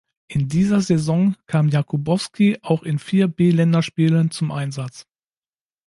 [0.27, 5.05] In dieser Saison kam Jakubowski auch in vier B-Länderspielen zum Einsatz.